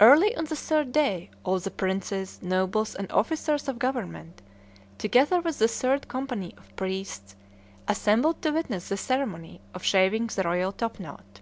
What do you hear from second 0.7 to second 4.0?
day all the princes, nobles, and officers of